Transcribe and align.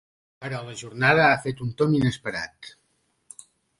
Però 0.43 0.61
la 0.69 0.73
jornada 0.81 1.21
ha 1.33 1.37
fet 1.43 1.61
un 1.67 1.73
tomb 1.83 1.99
inesperat. 1.99 2.73